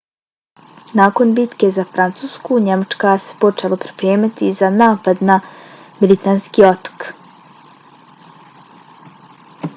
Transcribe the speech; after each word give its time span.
nakon 0.97 1.29
bitke 1.37 1.67
za 1.75 1.83
francusku 1.91 2.51
njemačka 2.67 3.11
se 3.25 3.35
počela 3.43 3.77
pripremati 3.83 4.51
za 4.61 4.73
napad 4.79 5.23
na 5.31 5.37
britanski 6.01 6.67
otok 6.73 7.09